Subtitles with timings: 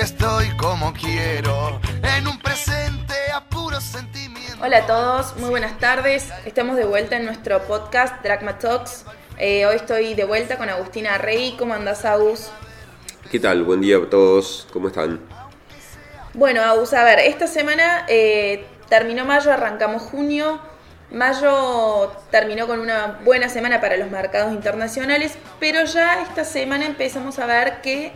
[0.00, 1.78] que estoy como quiero,
[2.16, 4.56] en un presente a puro sentimiento.
[4.64, 6.30] Hola a todos, muy buenas tardes.
[6.46, 9.04] Estamos de vuelta en nuestro podcast Dragma Talks.
[9.36, 11.54] Eh, hoy estoy de vuelta con Agustina Rey.
[11.58, 12.50] ¿Cómo andás, Agus?
[13.30, 13.62] ¿Qué tal?
[13.62, 14.66] Buen día a todos.
[14.72, 15.20] ¿Cómo están?
[16.32, 20.60] Bueno, Agus, a ver, esta semana eh, terminó mayo, arrancamos junio.
[21.10, 27.38] Mayo terminó con una buena semana para los mercados internacionales, pero ya esta semana empezamos
[27.38, 28.14] a ver que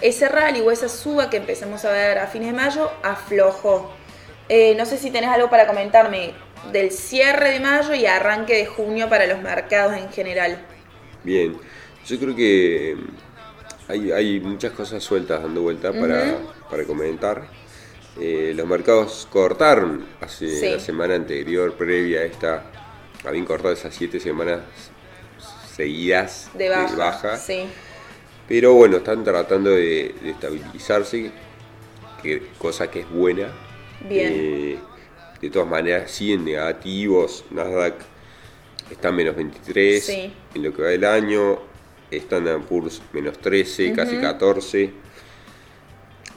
[0.00, 3.90] ese rally o esa suba que empezamos a ver a fines de mayo aflojó.
[4.48, 6.34] Eh, no sé si tenés algo para comentarme
[6.72, 10.58] del cierre de mayo y arranque de junio para los mercados en general.
[11.22, 11.56] Bien,
[12.06, 12.96] yo creo que
[13.88, 16.38] hay, hay muchas cosas sueltas dando vuelta para,
[16.70, 17.44] para comentar.
[18.18, 22.64] Eh, los mercados cortaron hace la semana anterior, previa a esta,
[23.24, 24.60] habían cortado esas siete semanas
[25.74, 27.36] seguidas de baja.
[27.36, 27.66] Sí.
[28.50, 31.30] Pero bueno, están tratando de, estabilizarse,
[32.20, 33.46] que, cosa que es buena.
[34.08, 34.32] Bien.
[34.34, 34.78] Eh,
[35.40, 37.44] de todas maneras, siguen negativos.
[37.52, 37.94] Nasdaq
[38.90, 41.60] está en menos 23 en lo que va del año.
[42.10, 44.90] Standard Poor's menos 13, casi 14.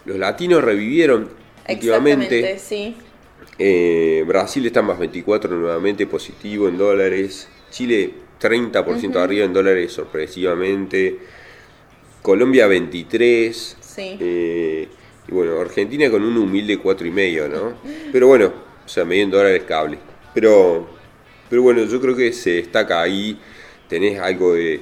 [0.05, 1.31] Los latinos revivieron
[1.66, 2.95] Efectivamente, sí.
[3.58, 7.50] Eh, Brasil está más 24 nuevamente positivo en dólares.
[7.72, 11.42] Chile 30% arriba en dólares sorpresivamente.
[12.23, 13.77] Colombia 23.
[13.79, 14.17] Sí.
[14.19, 14.88] Eh,
[15.27, 17.73] y bueno, Argentina con un humilde 4,5, ¿no?
[18.11, 18.52] Pero bueno,
[18.83, 19.99] o sea, medio en dólares cable.
[20.33, 20.88] Pero,
[21.47, 23.39] pero bueno, yo creo que se destaca ahí.
[23.88, 24.81] Tenés algo de,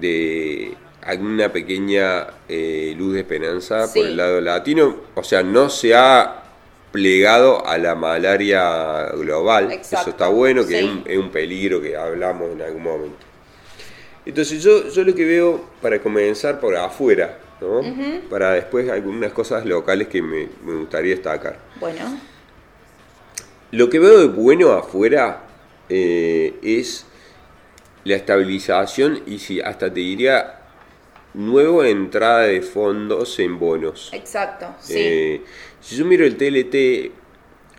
[0.00, 4.96] de alguna pequeña eh, luz de esperanza por el lado latino.
[5.14, 6.42] O sea, no se ha
[6.90, 9.70] plegado a la malaria global.
[9.70, 13.27] Eso está bueno, que es, un, peligro que hablamos en algún momento.
[14.28, 17.80] Entonces yo, yo lo que veo para comenzar por afuera, ¿no?
[18.28, 21.58] para después algunas cosas locales que me, gustaría destacar.
[21.80, 22.20] Bueno.
[23.70, 25.44] Lo que veo de bueno afuera
[25.88, 27.06] eh, es
[28.04, 30.60] la estabilización y si hasta te diría
[31.32, 34.10] nueva entrada de fondos en bonos.
[34.12, 34.92] Exacto, sí.
[34.94, 35.42] Eh,
[35.80, 36.74] si yo miro el TLT,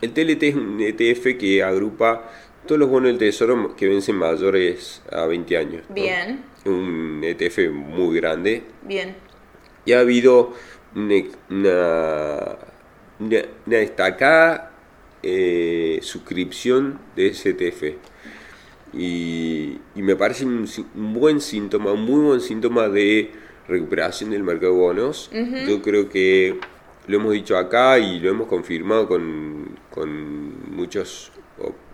[0.01, 2.27] el TLT es un ETF que agrupa
[2.65, 5.83] todos los bonos del tesoro que vencen mayores a 20 años.
[5.89, 6.43] Bien.
[6.65, 8.63] Un ETF muy grande.
[8.83, 9.15] Bien.
[9.85, 10.53] Y ha habido
[10.95, 11.15] una,
[13.19, 14.71] una, destacada
[15.23, 17.95] eh, suscripción de ese ETF.
[18.93, 23.31] Y, me parece un, buen síntoma, un muy buen síntoma de
[23.67, 25.29] recuperación del mercado de bonos.
[25.67, 26.59] Yo creo que
[27.07, 31.31] lo hemos dicho acá y lo hemos confirmado con, con muchos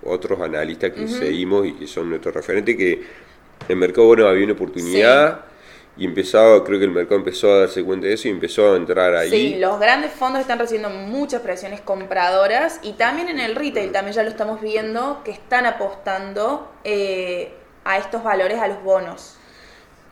[0.06, 3.04] otros analistas que seguimos y que son nuestros referentes, que
[3.68, 5.46] el mercado bonos había una oportunidad.
[5.98, 8.76] Y empezaba, creo que el mercado empezó a darse cuenta de eso y empezó a
[8.76, 9.30] entrar ahí.
[9.30, 14.14] Sí, los grandes fondos están recibiendo muchas presiones compradoras y también en el retail, también
[14.14, 17.54] ya lo estamos viendo, que están apostando eh,
[17.86, 19.38] a estos valores, a los bonos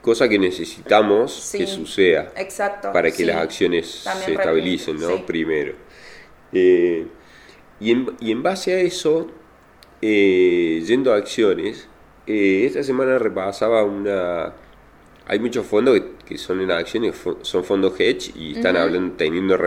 [0.03, 5.25] cosa que necesitamos que suceda exacto, para que las acciones se estabilicen, ¿no?
[5.25, 5.75] Primero.
[6.51, 7.07] Eh,
[7.79, 9.31] y, en, y, en, base a eso,
[10.05, 11.87] eh, yendo a acciones,
[12.27, 14.53] eh, esta semana repasaba una...
[15.25, 19.57] Hay muchos fondos que, son en acciones, son fondos hedge y están hablando, teniendo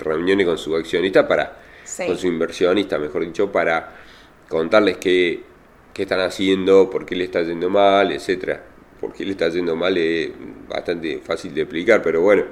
[0.00, 1.60] reuniones con su accionista para,
[2.04, 3.94] con su inversionista, mejor dicho, para
[4.48, 5.44] contarles qué,
[5.92, 8.64] qué están haciendo, por qué le está yendo mal, etcétera.
[9.00, 10.32] Por qué le está yendo mal es
[10.68, 12.44] bastante fácil de explicar, pero bueno,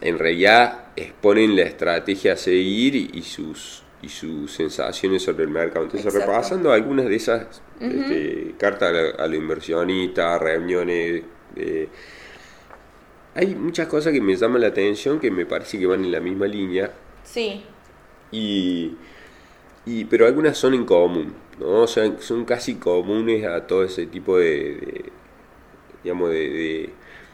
[0.00, 5.84] en realidad exponen la estrategia a seguir y, sus y sus sensaciones sobre el mercado.
[5.84, 11.22] Entonces, repasando algunas de esas este, cartas a, los inversionistas, reuniones,
[11.56, 11.88] eh,
[13.34, 16.20] hay muchas cosas que me llaman la atención que me parece que van en la
[16.20, 16.92] misma línea.
[17.24, 17.64] Sí.
[18.30, 18.96] Y,
[19.84, 21.82] y pero algunas son en común, ¿no?
[21.82, 25.10] O sea, son casi comunes a todo ese tipo de
[26.04, 26.90] digamos, de,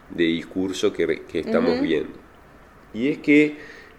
[0.09, 2.19] de, discurso que, estamos viendo.
[2.95, 3.59] Y es que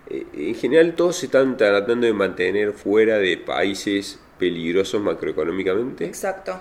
[0.09, 6.05] en general todos se están tratando de mantener fuera de países peligrosos macroeconómicamente.
[6.05, 6.59] Exacto.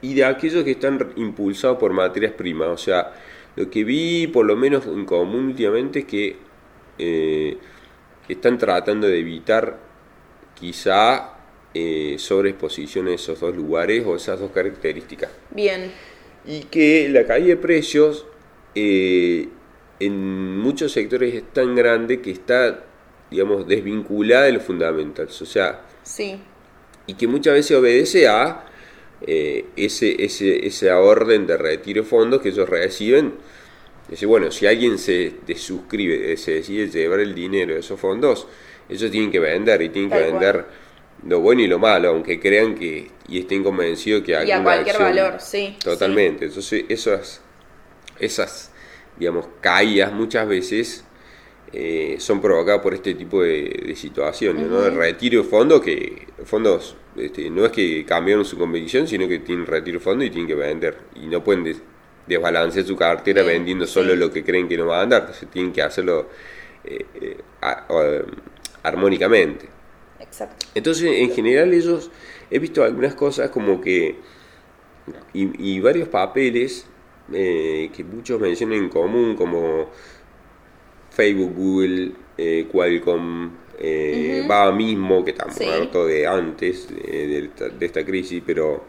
[0.00, 2.68] Y de aquellos que están impulsados por materias primas.
[2.68, 3.14] O sea,
[3.56, 6.36] lo que vi por lo menos en común últimamente es que
[6.98, 7.56] eh,
[8.28, 9.78] están tratando de evitar
[10.58, 11.34] quizá
[11.72, 15.30] eh, sobreexposición en esos dos lugares o esas dos características.
[15.50, 15.90] Bien
[16.44, 18.26] y que la caída de precios
[18.74, 19.48] eh,
[20.06, 22.84] en muchos sectores es tan grande que está,
[23.30, 25.40] digamos, desvinculada de los fundamentals.
[25.42, 26.38] O sea, sí.
[27.06, 28.64] y que muchas veces obedece a
[29.26, 33.34] eh, ese, ese, esa orden de retiro de fondos que ellos reciben
[34.08, 38.46] Dice, bueno, si alguien se desuscribe, se decide llevar el dinero de esos fondos,
[38.88, 40.66] ellos tienen que vender y tienen que vender
[41.26, 44.62] lo bueno y lo malo, aunque crean que y estén convencidos que hay y a
[44.62, 45.76] cualquier valor, sí.
[45.82, 46.46] Totalmente.
[46.46, 47.40] Entonces, esas,
[48.18, 48.71] esas,
[49.18, 51.04] digamos, caídas muchas veces
[51.72, 54.84] eh, son provocadas por este tipo de, situaciones, ¿no?
[54.84, 59.38] El retiro de fondos, que fondos este, no es que cambiaron su convicción, sino que
[59.38, 60.98] tienen retiro de fondos y tienen que vender.
[61.14, 61.74] Y no pueden
[62.26, 65.72] desbalancear su cartera vendiendo solo lo que creen que no va a andar, entonces tienen
[65.72, 66.28] que hacerlo
[66.84, 68.24] eh, eh,
[68.82, 69.68] armónicamente.
[70.20, 70.66] Exacto.
[70.74, 72.10] Entonces, en general, ellos,
[72.50, 74.16] he visto algunas cosas como que,
[75.32, 76.86] y, varios papeles
[77.32, 79.90] eh, que muchos mencionan en común, como
[81.10, 82.12] Facebook, Google,
[82.70, 87.50] Qualcomm, eh, mismo, que estamos muerto de antes de,
[87.80, 88.84] esta, crisis, pero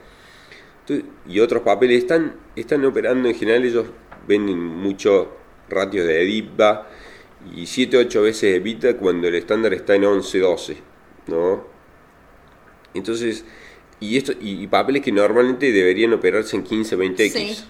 [1.27, 3.85] y otros papeles están, están operando en general, ellos
[4.27, 5.31] venden mucho
[5.69, 6.87] ratios de EBITDA
[7.55, 10.75] y 7-8 veces EBITDA cuando el estándar está en 11-12,
[11.27, 11.65] ¿no?
[12.93, 13.45] Entonces,
[13.99, 17.63] y, esto, y, papeles que normalmente deberían operarse en 15-20x.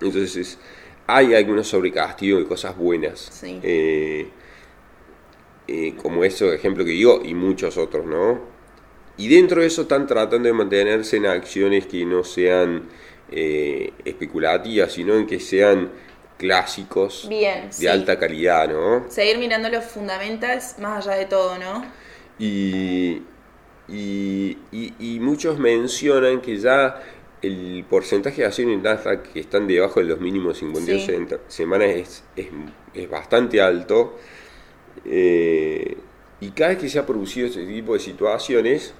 [0.00, 0.58] Entonces,
[1.06, 3.42] hay algunos sobrecastigos y cosas buenas.
[3.44, 4.28] Eh,
[5.66, 8.40] eh, como ese ejemplo que digo, y muchos otros, ¿no?
[9.16, 12.88] Y dentro de eso están tratando de mantenerse en acciones que no sean
[13.30, 15.90] eh, especulativas, sino en que sean
[16.38, 19.10] clásicos de alta calidad, ¿no?
[19.10, 21.84] Seguir mirando los fundamentals más allá de todo, ¿no?
[22.38, 23.22] Y,
[23.88, 27.02] y, muchos mencionan que ya
[27.42, 32.24] el porcentaje de acciones Nasdaq que están debajo de los mínimos 52 semanas es,
[32.94, 34.16] es, bastante alto.
[35.04, 35.96] Eh,
[36.40, 38.94] y cada vez que se ha producido este tipo de situaciones,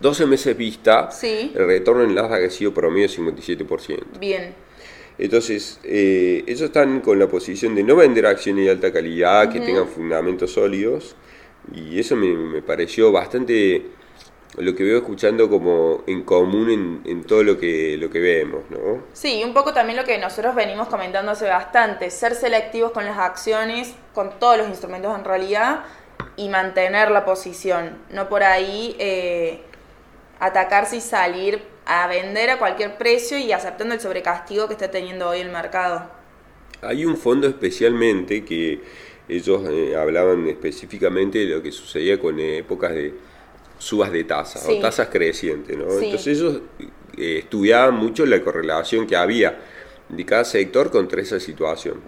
[0.00, 4.18] 12 meses vista, el retorno en Nasdaq ha sido promedio 57%.
[4.18, 4.54] Bien.
[5.18, 9.60] Entonces, eh, ellos están con la posición de no vender acciones de alta calidad, que
[9.60, 11.16] tengan fundamentos sólidos,
[11.74, 13.82] y eso me, pareció bastante
[14.56, 19.02] lo que veo escuchando como en común en, todo lo que, lo que vemos, ¿no?
[19.12, 23.18] Sí, un poco también lo que nosotros venimos comentando hace bastante, ser selectivos con las
[23.18, 25.84] acciones, con todos los instrumentos en realidad,
[26.36, 28.96] y mantener la posición, no por ahí...
[28.98, 29.60] Eh,
[30.38, 35.28] atacarse y salir a vender a cualquier precio y aceptando el sobrecastigo que está teniendo
[35.28, 36.10] hoy el mercado.
[36.82, 38.80] Hay un fondo especialmente que
[39.28, 43.14] ellos eh, hablaban específicamente de lo que sucedía con épocas de
[43.78, 45.84] subas de tasas o tasas crecientes, ¿no?
[45.84, 46.60] Entonces ellos
[47.16, 49.58] eh, estudiaban mucho la correlación que había
[50.08, 52.00] de cada sector contra esa situación.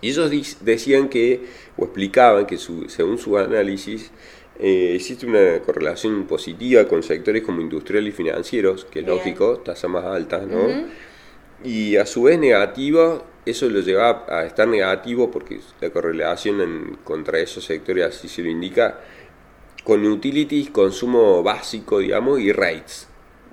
[0.00, 0.30] Y ellos
[0.60, 1.46] decían que,
[1.76, 4.10] o explicaban que según su análisis,
[4.58, 9.90] eh, existe una correlación positiva con sectores como industrial y financieros, que es lógico, tasas
[9.90, 10.86] más altas, ¿no?
[11.64, 17.38] Y a su vez negativa, eso lo lleva a estar negativo porque la correlación contra
[17.38, 19.00] esos sectores, así se lo indica,
[19.86, 23.08] con utilities, consumo básico, digamos, y rates.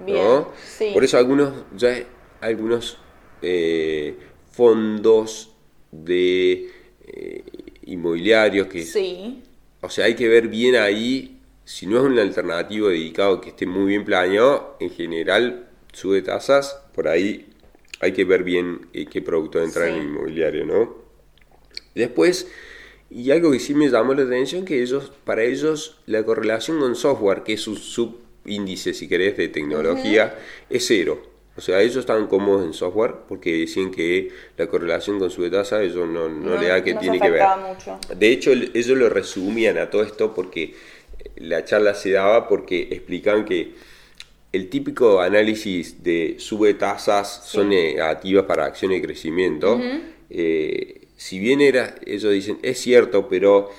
[0.06, 0.52] ¿no?
[0.94, 1.96] Por eso algunos, ya
[2.42, 2.98] algunos
[3.42, 4.18] eh,
[4.52, 5.54] fondos
[5.92, 6.72] de
[7.06, 7.44] eh,
[7.86, 9.44] inmobiliarios que sí
[9.84, 13.66] o sea, hay que ver bien ahí, si no es un alternativo dedicado que esté
[13.66, 17.50] muy bien planeado, en general sube tasas, por ahí
[18.00, 20.96] hay que ver bien eh, qué producto entra en el inmobiliario, ¿no?
[21.96, 22.50] Después,
[23.14, 26.96] y algo que sí me llamó la atención, que ellos, para ellos la correlación con
[26.96, 30.36] software, que es un subíndice, si querés, de tecnología,
[30.70, 31.22] es cero.
[31.56, 35.84] O sea, ellos estaban cómodos en software porque decían que la correlación con su tasa
[35.84, 37.44] ellos no, no, le da que tiene que ver.
[38.18, 40.74] De hecho, ellos lo resumían a todo esto porque
[41.36, 43.74] la charla se daba porque explicaban que
[44.52, 49.80] el típico análisis de sube tasas son negativas para acciones de crecimiento.
[50.32, 53.70] Eh, si bien era, ellos dicen, es cierto, pero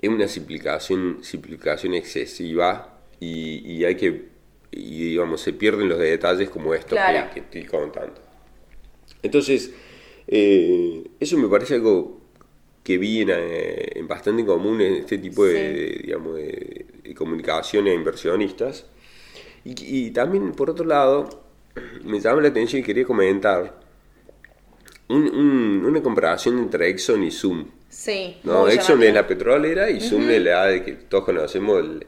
[0.00, 4.30] es una simplificación, simplificación excesiva y, y hay que
[4.72, 6.96] y digamos, se pierden los detalles como esto
[7.34, 8.20] que, estoy contando.
[9.22, 9.72] Entonces,
[10.26, 12.20] eh, eso me parece algo
[12.84, 18.86] que vi en, eh, bastante común en este tipo de, digamos, de, comunicación a inversionistas.
[19.64, 21.42] Y, también, por otro lado,
[22.04, 23.79] me llama la atención y quería comentar
[25.10, 27.66] una comparación entre Exxon y Zoom.
[27.88, 28.36] Sí.
[28.44, 28.68] ¿no?
[28.68, 32.06] Exxon es la petrolera y Zoom es la de que todos conocemos el,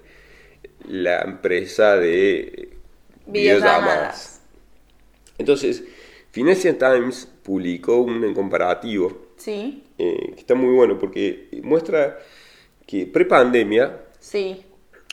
[0.89, 2.71] la empresa de
[3.27, 4.43] videollamadas.
[5.39, 5.83] Entonces,
[6.31, 9.85] Financial Times publicó un comparativo sí.
[9.99, 12.19] Eh, que está muy bueno porque muestra
[12.87, 14.63] que pre-pandemia sí.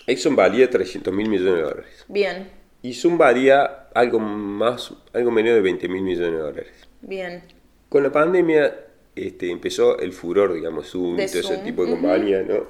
[0.05, 2.05] Exxon valía 300 mil millones de dólares.
[2.07, 2.49] Bien.
[2.81, 6.87] Y Zoom valía algo más, algo menos de 20 mil millones de dólares.
[7.01, 7.58] Bien.
[7.89, 12.43] Con la pandemia este, empezó el furor, digamos, Zoom y todo ese tipo de compañía,
[12.43, 12.67] ¿no?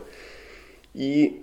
[0.94, 1.42] Y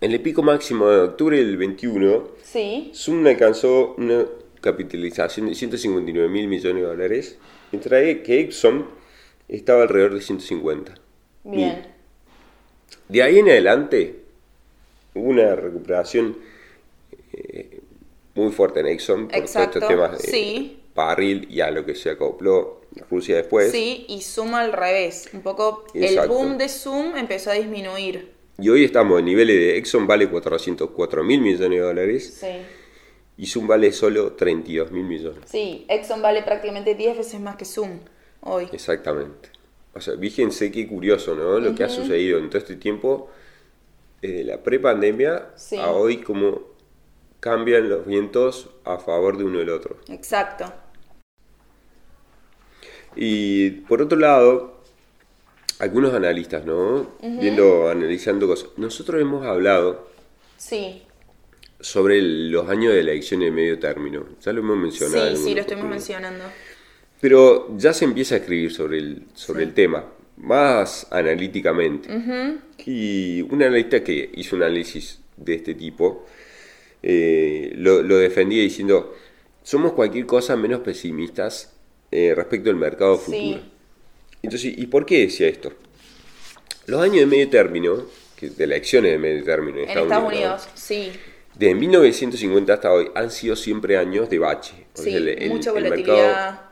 [0.00, 2.90] en el pico máximo de octubre del 21, sí.
[2.94, 4.26] Zoom alcanzó una
[4.60, 7.38] capitalización de 159 mil millones de dólares,
[7.72, 8.86] mientras que Exxon
[9.48, 10.94] estaba alrededor de 150.
[11.42, 11.86] Bien.
[13.08, 14.20] de ahí en adelante
[15.14, 16.36] hubo una recuperación
[17.32, 17.80] eh,
[18.34, 20.79] muy fuerte en Exxon por todos estos temas de sí.
[20.94, 22.80] Barril y a lo que se acopló
[23.10, 23.70] Rusia después.
[23.70, 25.30] Sí, y Zoom al revés.
[25.32, 28.32] Un poco el boom de Zoom empezó a disminuir.
[28.58, 32.38] Y hoy estamos en niveles de Exxon vale 404 mil millones de dólares.
[32.40, 32.46] Sí.
[33.38, 35.44] Y Zoom vale solo 32 mil millones.
[35.46, 38.00] Sí, Exxon vale prácticamente 10 veces más que Zoom
[38.42, 38.68] hoy.
[38.72, 39.48] Exactamente.
[39.94, 41.58] O sea, fíjense qué curioso, ¿no?
[41.58, 43.30] Lo que ha sucedido en todo este tiempo,
[44.20, 46.69] desde la prepandemia a hoy, cómo
[47.40, 49.96] cambian los vientos a favor de uno del otro.
[50.08, 50.72] Exacto.
[53.16, 54.82] Y por otro lado,
[55.78, 57.16] algunos analistas, ¿no?
[57.20, 58.68] Viendo, analizando cosas.
[58.76, 60.08] Nosotros hemos hablado
[60.56, 61.02] sí.
[61.80, 64.26] sobre los años de elección de medio término.
[64.42, 65.34] Ya lo hemos mencionado.
[65.36, 66.44] Sí, sí, lo estuvimos mencionando.
[67.20, 70.04] Pero ya se empieza a escribir sobre el, sobre el tema,
[70.36, 72.08] más analíticamente.
[72.86, 76.26] Y un analista que hizo un análisis de este tipo
[77.02, 79.14] eh, lo, lo defendía diciendo,
[79.62, 81.72] somos cualquier cosa menos pesimistas
[82.10, 83.60] eh, respecto al mercado futuro.
[84.42, 85.72] Entonces, ¿y por qué decía esto?
[86.86, 91.12] Los años de medio término, que de elecciones de medio término en, Estados, Unidos, sí.
[91.54, 94.86] De 1950 hasta hoy han sido siempre años de bache.
[94.94, 95.16] Sí,
[95.48, 96.62] mucha volatilidad,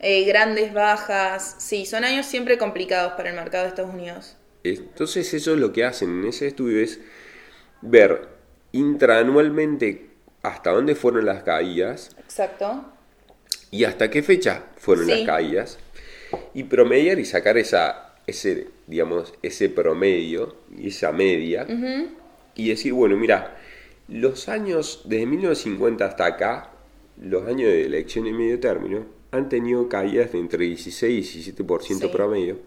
[0.00, 1.56] eh, grandes bajas.
[1.58, 4.36] Sí, son años siempre complicados para el mercado de Estados Unidos.
[4.64, 7.00] Entonces eso es lo que hacen en ese estudio es
[7.80, 8.33] ver
[8.78, 10.10] intraanualmente
[10.42, 12.14] hasta dónde fueron las caídas.
[12.18, 12.94] Exacto
[13.74, 15.78] y hasta qué fecha fueron las caídas
[16.54, 21.66] y promediar y sacar esa, ese, digamos, ese promedio y esa media
[22.54, 23.56] y decir, bueno, mira,
[24.06, 26.70] los años desde 1950 hasta acá,
[27.20, 32.12] los años de elección y medio término, han tenido caídas de entre 16 y 17%
[32.12, 32.58] promedio.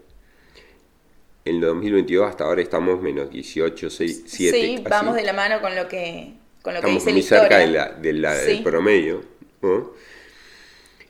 [1.48, 4.60] En el 2022 hasta ahora estamos menos 18, 6, 7.
[4.60, 8.12] Sí, vamos de la mano con lo que, con lo que dice muy cerca de
[8.12, 9.22] la, del promedio.
[9.62, 9.92] ¿no?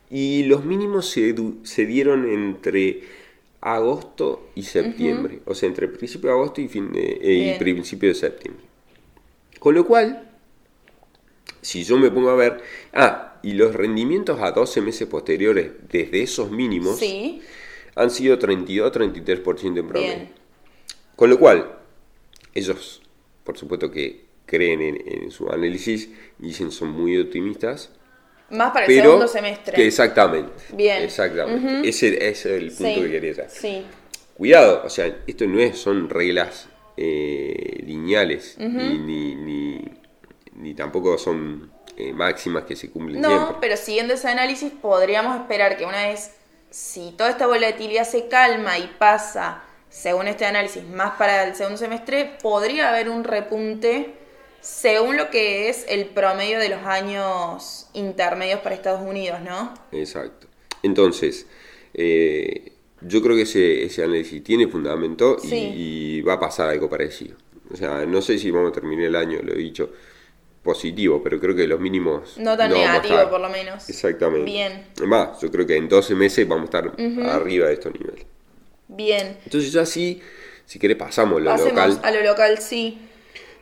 [0.09, 3.03] Y los mínimos se, se dieron entre
[3.59, 8.15] agosto y septiembre, o sea, entre principio de agosto y, fin de, y principio de
[8.15, 8.63] septiembre.
[9.59, 10.31] Con lo cual,
[11.61, 12.61] si yo me pongo a ver,
[12.93, 16.97] ah, y los rendimientos a 12 meses posteriores desde esos mínimos
[17.99, 20.27] han sido 32-33% en promedio.
[21.15, 21.69] Con lo cual,
[22.53, 23.01] ellos,
[23.43, 27.91] por supuesto que creen en, en su análisis y dicen son muy optimistas,
[28.49, 29.85] más para el segundo semestre.
[29.85, 30.53] exactamente.
[30.73, 31.03] Bien.
[31.03, 31.87] Exactamente.
[31.87, 33.49] ese, es el punto que quería hacer.
[33.49, 33.85] Sí.
[34.35, 42.13] Cuidado, o sea, esto no es, son reglas eh, lineales, ni, ni, tampoco son eh,
[42.13, 43.53] máximas que se cumplen no, siempre.
[43.53, 46.35] No, pero siguiendo ese análisis podríamos esperar que una vez,
[46.69, 51.77] si toda esta volatilidad se calma y pasa, según este análisis, más para el segundo
[51.77, 54.13] semestre, podría haber un repunte
[54.61, 59.73] según lo que es el promedio de los años intermedios para Estados Unidos, ¿no?
[59.91, 60.47] Exacto.
[60.83, 61.47] Entonces,
[61.93, 67.37] eh, yo creo que ese, ese análisis tiene fundamento y, va a pasar algo parecido.
[67.71, 69.91] O sea, no sé si vamos a terminar el año, lo he dicho,
[70.63, 72.37] positivo, pero creo que los mínimos...
[72.37, 73.89] No tan negativo, por lo menos.
[73.89, 74.45] Exactamente.
[74.45, 74.85] Bien.
[74.97, 76.93] Además, yo creo que en 12 meses vamos a estar
[77.29, 78.25] arriba de estos niveles.
[78.87, 79.37] Bien.
[79.45, 80.21] Entonces ya sí,
[80.65, 81.99] si querés pasamos a lo local.
[82.03, 82.99] a lo local, sí.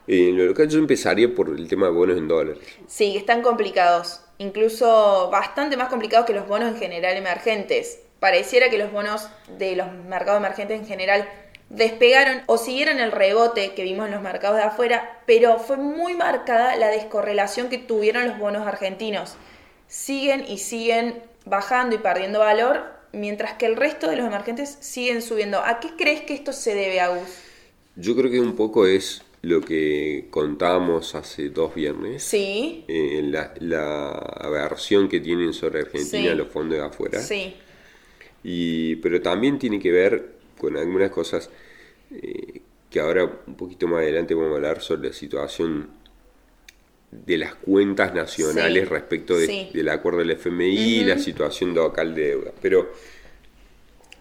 [0.08, 2.60] En lo local yo empezaría por el tema de bonos en dólares.
[2.88, 8.00] Sí, están complicados, incluso bastante más complicados que los bonos en general emergentes.
[8.20, 9.28] Pareciera que los bonos
[9.58, 11.30] de los mercados emergentes en general
[11.70, 16.14] despegaron o siguieron el rebote que vimos en los mercados de afuera, pero fue muy
[16.16, 19.36] marcada la descorrelación que tuvieron los bonos argentinos.
[19.88, 25.22] Siguen y siguen bajando y perdiendo valor, mientras que el resto de los emergentes siguen
[25.22, 25.60] subiendo.
[25.60, 27.28] ¿A qué crees que esto se debe, Agus?
[27.96, 32.24] Yo creo que un poco es lo que contábamos hace dos viernes.
[32.24, 32.86] Sí.
[32.88, 37.20] Eh, la, la, aversión que tienen sobre Argentina los fondos de afuera.
[37.20, 37.56] Sí.
[38.44, 41.50] Y, pero también tiene que ver con algunas cosas
[42.12, 45.90] eh, que ahora un poquito más adelante vamos a hablar sobre la situación
[47.12, 52.52] de las cuentas nacionales respecto del acuerdo del FMI y la situación local de deuda.
[52.62, 52.92] Pero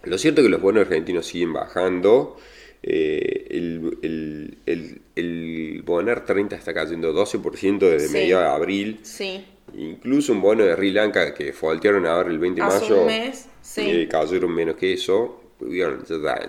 [0.03, 2.37] lo cierto es que los bonos argentinos siguen bajando.
[2.83, 8.99] Eh, el, el, el, el, Bonar 30 está cayendo 12% desde medio de abril.
[9.03, 9.43] Sí.
[9.75, 13.01] Incluso un bono de Sri Lanka que voltearon ahora el 20 de mayo.
[13.01, 13.81] Un mes, sí.
[13.81, 15.41] Eh, cayeron menos que eso.
[15.59, 15.97] Ya,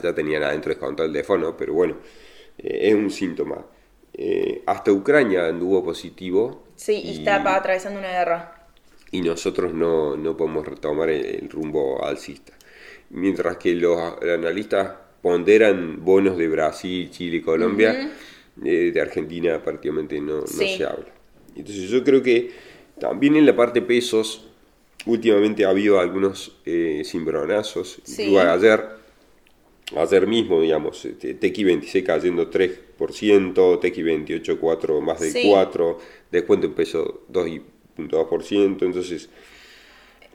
[0.03, 1.97] ya, tenían adentro descontado el default, pero bueno,
[2.59, 3.65] eh, es un síntoma.
[4.12, 6.65] Eh, hasta Ucrania anduvo positivo.
[6.77, 8.67] Sí, y, está atravesando una guerra.
[9.11, 12.53] Y nosotros no, no podemos retomar el, rumbo alcista.
[13.11, 18.11] Mientras que los analistas ponderan bonos de Brasil, Chile y Colombia,
[18.57, 21.07] de Argentina prácticamente no, no se habla.
[21.57, 22.50] Entonces yo creo que
[23.00, 24.49] también en la parte pesos,
[25.07, 28.00] últimamente ha habido algunos eh, cimbronazos.
[28.19, 28.88] Ayer,
[29.97, 35.99] ayer mismo, digamos, TX26 cayendo 3%, TX28 4 más de 4,
[36.30, 38.83] descuento en peso 2.2%.
[38.83, 39.28] Entonces,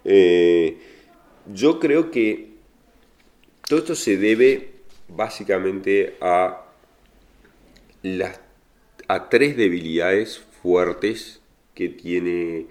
[0.05, 0.77] eh,
[1.53, 2.53] yo creo que
[3.67, 4.71] todo esto se debe
[5.07, 6.65] básicamente a
[8.01, 8.39] las
[9.07, 11.41] a tres debilidades fuertes
[11.73, 12.67] que tiene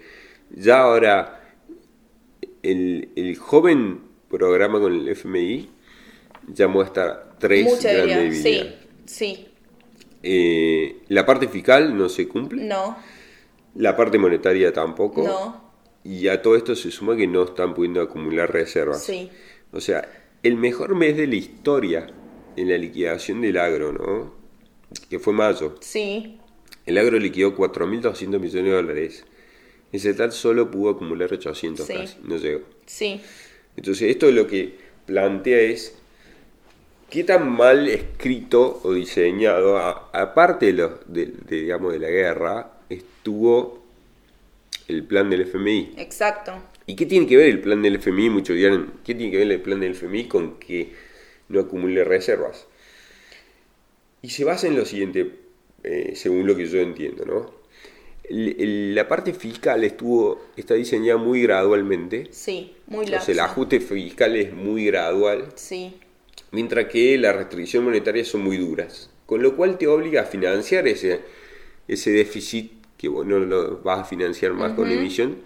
[0.49, 1.41] ya ahora
[2.61, 5.69] el, joven programa con el FMI
[6.47, 9.47] ya muestra tres grandes Sí, sí.
[10.21, 12.63] Eh, la parte fiscal no se cumple.
[12.63, 12.97] No.
[13.75, 15.23] La parte monetaria tampoco.
[15.23, 15.73] No.
[16.03, 19.03] Y a todo esto se suma que no están pudiendo acumular reservas.
[19.03, 19.29] Sí.
[19.71, 20.07] O sea,
[20.43, 22.07] el mejor mes de la historia
[22.55, 24.33] en la liquidación del agro, ¿no?
[25.09, 25.75] Que fue mayo.
[25.79, 26.39] Sí.
[26.85, 29.25] El agro liquidó 4.200 millones de dólares.
[29.91, 32.61] Ese tal solo pudo acumular 800 casi, no llegó.
[32.85, 33.21] Sí.
[33.77, 35.95] Entonces, esto lo que plantea es
[37.13, 43.83] qué tan mal escrito o diseñado, aparte de, de, digamos, de la guerra, estuvo
[44.87, 45.93] el plan del FMI.
[45.97, 46.53] Exacto.
[46.87, 48.31] ¿Y qué tiene que ver el plan del FMI?
[48.31, 50.91] Muchos dirán, ¿qué tiene que ver el plan del FMI con que
[51.49, 52.65] no acumule reservas?
[54.23, 55.33] Y se basa en lo siguiente,
[55.83, 57.63] eh, según lo que yo entiendo, ¿no?
[58.29, 62.29] la parte fiscal estuvo está diseñada muy gradualmente.
[62.31, 65.49] Sí, muy Entonces el ajuste fiscal es muy gradual.
[65.55, 65.99] Sí.
[66.53, 69.09] Mientras que las restricciones monetarias son muy duras.
[69.25, 71.19] Con lo cual te obliga a financiar ese,
[71.87, 75.39] ese déficit que vos no lo vas a financiar más con emisión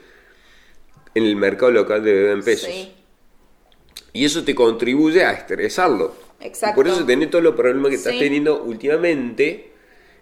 [1.15, 2.69] en el mercado local de deuda en pesos.
[2.69, 2.91] Sí.
[4.13, 6.13] Y eso te contribuye a estresarlo.
[6.39, 6.75] Exacto.
[6.75, 9.71] por eso tenés todos los problemas que estás teniendo últimamente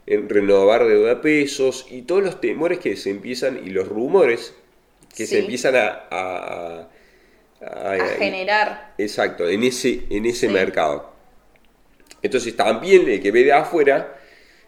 [0.05, 4.53] en renovar deuda a pesos y todos los temores que se empiezan y los rumores
[5.13, 6.89] que se empiezan a, a,
[8.17, 8.93] generar.
[8.97, 11.13] Exacto, en ese, en ese mercado.
[12.21, 14.17] Entonces también el que ve de afuera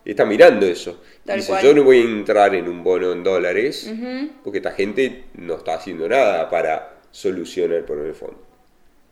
[0.06, 1.02] está mirando eso.
[1.26, 3.92] Dice, yo no voy a entrar en un bono en dólares
[4.44, 8.42] porque esta gente no está haciendo nada para solucionar el fondo.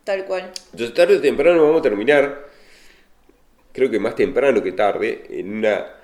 [0.04, 0.52] Tal cual.
[0.72, 2.46] Entonces tarde o temprano vamos a terminar,
[3.72, 5.96] creo que más temprano que tarde, en una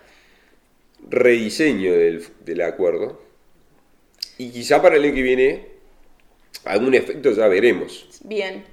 [1.08, 3.22] rediseño del, acuerdo.
[4.38, 5.66] Y quizá para el año que viene,
[6.64, 8.06] algún efecto ya veremos.
[8.22, 8.64] Bien.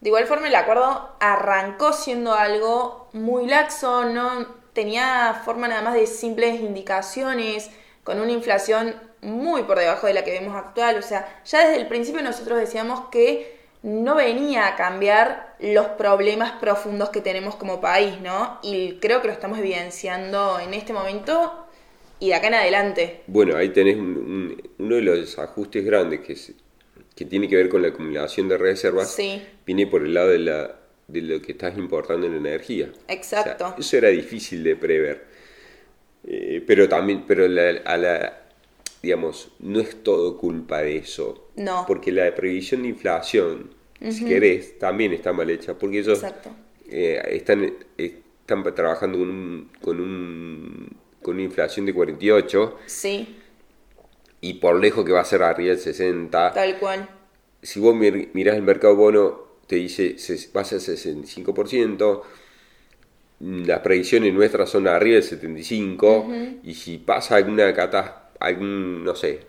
[0.00, 5.94] De igual forma, el acuerdo arrancó siendo algo muy laxo, no tenía forma nada más
[5.94, 7.70] de simples indicaciones,
[8.04, 10.96] con una inflación muy por debajo de la que vemos actual.
[10.98, 16.52] O sea, ya desde el principio nosotros decíamos que no venía a cambiar los problemas
[16.52, 18.58] profundos que tenemos como país, ¿no?
[18.62, 21.67] Y creo que lo estamos evidenciando en este momento
[22.20, 23.20] y de acá en adelante.
[23.26, 26.36] Bueno, ahí tenés uno de los ajustes grandes que,
[27.14, 29.12] que tiene que ver con la acumulación de reservas.
[29.14, 29.42] Sí.
[29.66, 32.90] Viene por el lado de, la, de lo que estás importando en energía.
[33.08, 33.74] Exacto.
[33.78, 35.24] eso era difícil de prever.
[36.26, 38.42] Eh, pero también, pero a la,
[39.02, 41.50] digamos, no es todo culpa de eso.
[41.56, 41.84] No.
[41.86, 43.70] Porque la previsión de inflación,
[44.10, 45.74] si querés, también está mal hecha.
[45.78, 46.22] Porque ellos
[46.90, 52.78] eh, están, están trabajando con, un, con, un, con una inflación de 48.
[52.86, 53.36] Sí.
[54.40, 56.52] Y por lejos que va a ser arriba del 60.
[56.52, 57.08] Tal cual.
[57.62, 60.16] Si vos mirás el mercado bono, te dice
[60.56, 62.22] va a ser 65%.
[63.40, 66.28] Las previsiones nuestras son arriba del 75.
[66.62, 69.40] Y si pasa alguna catástrofe algún, no sé,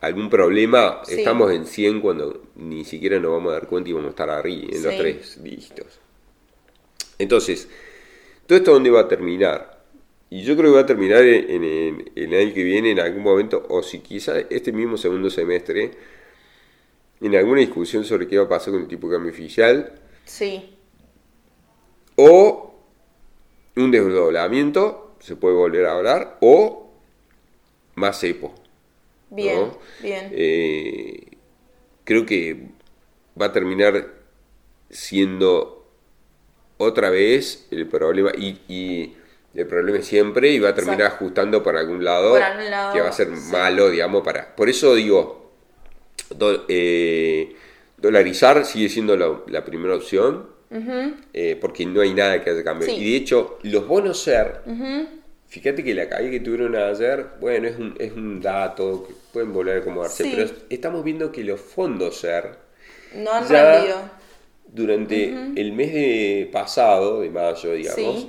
[0.00, 4.08] algún problema, estamos en 100 cuando ni siquiera nos vamos a dar cuenta y vamos
[4.08, 6.00] a estar arriba, en los tres dígitos.
[7.18, 7.68] Entonces,
[8.46, 9.71] ¿todo esto dónde va a terminar?
[10.32, 13.66] Y yo creo que va a terminar en, el año que viene, en algún momento,
[13.68, 15.90] o si quizá este mismo segundo semestre,
[17.20, 19.92] en alguna discusión sobre qué va a pasar con el tipo de cambio oficial.
[20.24, 20.74] Sí.
[22.16, 22.74] O
[23.76, 26.90] un desdoblamiento, se puede volver a hablar, o
[27.96, 28.54] más cepo.
[29.28, 29.68] Bien,
[30.00, 30.30] bien.
[30.32, 31.26] Eh,
[32.04, 32.68] creo que
[33.38, 34.14] va a terminar
[34.88, 35.86] siendo
[36.78, 39.14] otra vez el problema y,
[39.54, 42.34] El problema es siempre y va a terminar ajustando por algún lado,
[42.92, 44.54] que va a ser malo, digamos, para...
[44.56, 45.52] Por eso digo,
[46.68, 47.54] eh,
[47.98, 50.46] dolarizar sigue siendo la, primera opción,
[51.34, 52.94] eh, porque no hay nada que haya cambiado.
[52.94, 54.62] Y de hecho, los bonos SER,
[55.48, 59.52] fíjate que la caída que tuvieron ayer, bueno, es un, es un dato que pueden
[59.52, 62.56] volver a acomodarse, pero estamos viendo que los fondos SER
[63.16, 64.22] no han rendido.
[64.74, 68.28] Durante el mes de pasado, de mayo, digamos,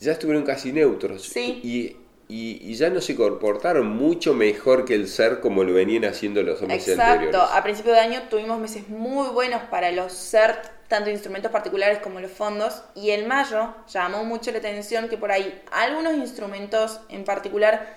[0.00, 1.36] ya estuvieron casi neutros.
[1.36, 1.96] Y,
[2.28, 6.60] y, ya no se comportaron mucho mejor que el ser como lo venían haciendo los
[6.62, 7.34] meses anteriores.
[7.34, 10.56] Exacto, a principio de año tuvimos meses muy buenos para los ser,
[10.88, 15.32] tanto instrumentos particulares como los fondos, y en mayo llamó mucho la atención que por
[15.32, 17.96] ahí algunos instrumentos en particular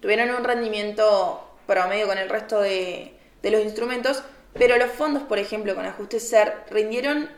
[0.00, 4.22] tuvieron un rendimiento promedio con el resto de, de los instrumentos,
[4.54, 7.28] pero los fondos, por ejemplo, con ajuste SER, rindieron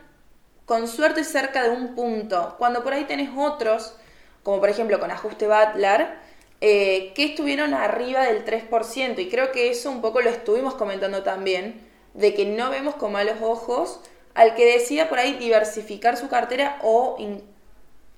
[0.67, 3.95] con suerte cerca de un punto, cuando por ahí tenés otros,
[4.43, 6.09] como por ejemplo con ajuste Butler,
[6.59, 9.17] eh, que estuvieron arriba del 3%.
[9.19, 13.13] Y creo que eso un poco lo estuvimos comentando también, de que no vemos con
[13.13, 14.01] malos ojos
[14.33, 17.17] al que decida por ahí diversificar su cartera o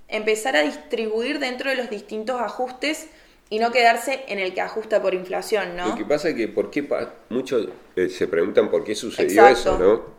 [0.08, 3.10] empezar a distribuir dentro de los distintos ajustes
[3.52, 5.90] y no quedarse en el que ajusta por inflación, ¿no?
[5.90, 6.88] Lo que pasa es que, ¿por qué
[7.30, 10.19] muchos eh, se preguntan por qué sucedió eso, ¿no?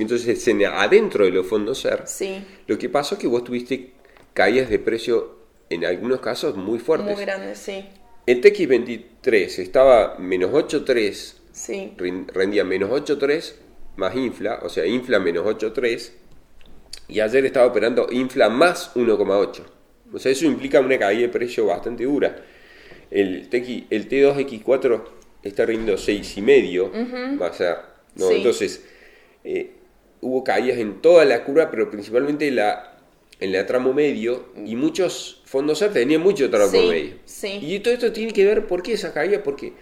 [0.00, 2.04] Entonces, adentro de los fondos SER,
[2.66, 3.92] lo que pasó es que vos tuviste
[4.32, 7.14] caídas de precio, en algunos casos, muy fuertes.
[7.14, 7.84] Muy grandes, sí.
[8.26, 11.92] El TX23 estaba menos 8,3, sí.
[12.32, 13.54] rendía menos 8,3
[13.96, 16.12] más infla, o sea, infla menos 8,3,
[17.08, 19.62] y ayer estaba operando infla más 1,8.
[20.12, 22.42] O sea, eso implica una caída de precio bastante dura.
[23.10, 25.02] El, el T2X4
[25.42, 27.84] está rindiendo 6,5, o sea,
[28.16, 28.30] ¿no?
[28.30, 28.84] Entonces,
[29.44, 29.74] eh,
[30.20, 32.98] hubo caídas en toda la curva, pero principalmente en la,
[33.40, 37.16] en la tramo medio, y muchos fondos SER tenían mucho tramo medio.
[37.42, 39.42] Y todo esto tiene que ver, ¿por qué esa caída?
[39.42, 39.72] Porque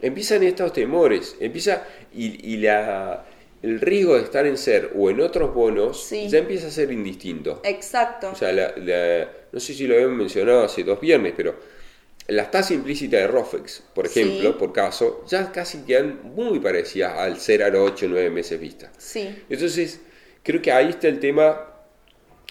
[0.00, 1.84] empiezan estos temores, empieza,
[2.14, 3.26] y, la,
[3.62, 7.60] el riesgo de estar en SER o en otros bonos ya empieza a ser indistinto.
[7.64, 8.30] Exacto.
[8.32, 8.52] O sea,
[9.52, 11.75] no sé si lo habíamos mencionado hace dos viernes, pero
[12.28, 17.38] las tasas implícitas de ROFEX, por ejemplo, por caso, ya casi quedan muy parecidas al
[17.38, 18.90] ser a los 8 o 9 meses vista.
[18.98, 19.28] Sí.
[19.48, 20.00] Entonces,
[20.42, 21.66] creo que ahí está el tema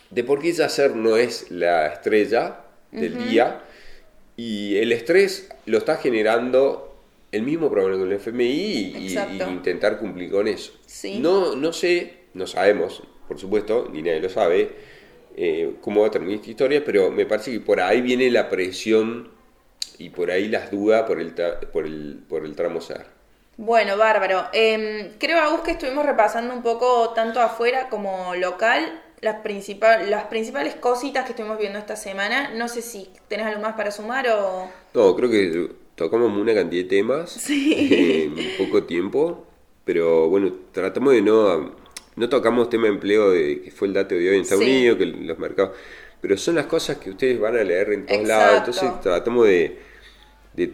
[0.10, 2.62] de por qué Yacer no es la estrella
[2.92, 3.64] del día
[4.38, 6.96] y el estrés lo está generando
[7.34, 9.18] el mismo problema con el FMI y,
[9.50, 10.72] intentar cumplir con eso.
[10.86, 11.20] Sí.
[11.20, 14.70] No, no sé, no sabemos, por supuesto, ni nadie lo sabe,
[15.36, 18.50] eh, cómo va a terminar esta historia, pero me parece que por ahí viene la
[18.50, 19.35] presión
[19.98, 23.06] y por ahí las dudas por el, por el, por el tramo SER.
[23.58, 24.46] Bueno, bárbaro.
[24.52, 30.26] Eh, creo, Agus, que estuvimos repasando un poco tanto afuera como local las, principal, las
[30.26, 32.52] principales cositas que estuvimos viendo esta semana.
[32.54, 34.70] No sé si tenés algo más para sumar o...
[34.94, 39.46] No, creo que tocamos una cantidad de temas en poco tiempo,
[39.86, 41.86] pero bueno, tratamos de no...
[42.18, 44.98] No tocamos tema de empleo, de, que fue el dato de hoy en Estados Unidos,
[44.98, 45.76] que los mercados
[46.22, 49.80] pero son las cosas que ustedes van a leer en todos lados, entonces tratamos de,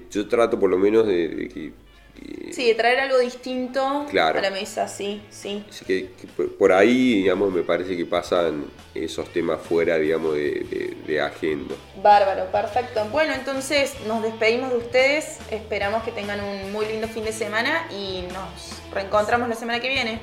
[0.09, 2.53] yo trato por lo menos de, que...
[2.53, 5.65] sí, de traer algo distinto a la mesa, sí, sí.
[5.69, 6.09] Así que,
[6.57, 11.75] por ahí, digamos, me parece que pasan esos temas fuera, digamos, de, de, agenda.
[12.01, 13.05] Bárbaro, perfecto.
[13.11, 17.87] Bueno, entonces nos despedimos de ustedes, esperamos que tengan un muy lindo fin de semana
[17.91, 20.19] y nos reencontramos la semana que viene.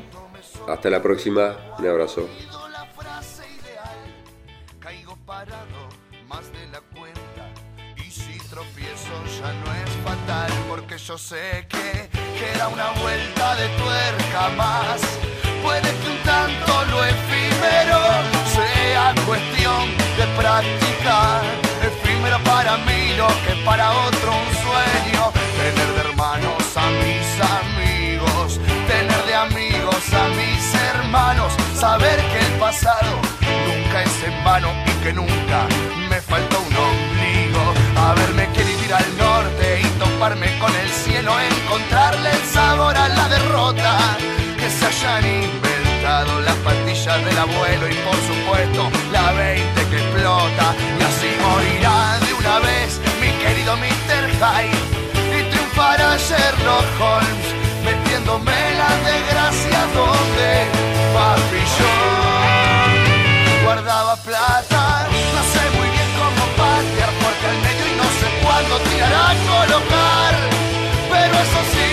[0.67, 2.29] Hasta la próxima, un abrazo
[6.27, 7.45] más de la cuenta.
[7.97, 13.69] Y si tropiezo ya no es fatal, porque yo sé que queda una vuelta de
[13.69, 15.01] tuerca más.
[15.63, 18.01] Puede que un tanto lo efímero
[18.53, 21.43] sea cuestión de practicar.
[21.83, 25.48] Efímero para mí lo que para otro un sueño.
[44.99, 50.75] Hayan inventado las pastillas del abuelo y por supuesto la 20 que explota.
[50.99, 54.25] Y así morirá de una vez mi querido Mr.
[54.41, 57.47] Hyde y triunfará Sherlock Holmes
[57.85, 60.67] metiéndome la desgracia donde
[61.15, 61.95] papi yo
[63.65, 65.07] guardaba plata.
[65.35, 69.35] No sé muy bien cómo patear porque al medio y no sé cuándo tirará a
[69.47, 70.35] colocar.
[71.13, 71.91] Pero eso sí,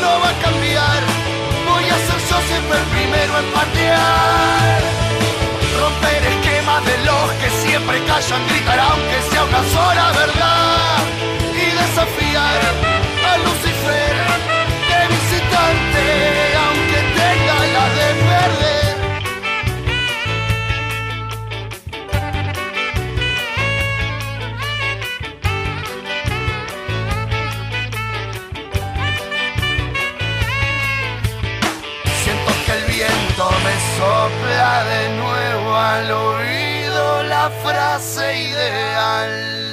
[0.00, 1.13] no va a cambiar.
[2.76, 4.80] El primero en patear.
[5.80, 10.98] Romper esquemas de los que siempre siempre callan, gritar aunque sea una sola verdad
[11.52, 12.60] y desafiar
[13.30, 14.14] a Lucifer
[14.90, 16.04] de visitante
[16.64, 18.93] aunque tenga la de perder.
[34.04, 39.63] Sopla de nuevo al oído la frase ideal.